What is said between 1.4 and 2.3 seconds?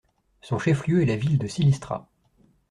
Silistra.